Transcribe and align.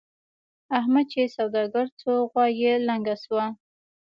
احمد 0.79 1.05
چې 1.13 1.33
سوداګر 1.37 1.85
شو؛ 1.99 2.13
غوا 2.29 2.45
يې 2.59 2.73
لنګه 2.87 3.15
شوه. 3.23 3.45